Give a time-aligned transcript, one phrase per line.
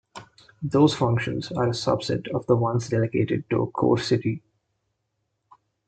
[0.63, 4.41] Those functions are a subset of the ones delegated to a core city.